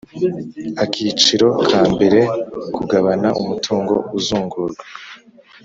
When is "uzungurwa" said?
4.17-4.83